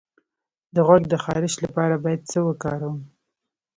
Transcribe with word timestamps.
د 0.75 0.75
غوږ 0.87 1.03
د 1.09 1.15
خارش 1.23 1.53
لپاره 1.65 1.95
باید 2.03 2.21
څه 2.31 2.39
وکاروم؟ 2.47 2.97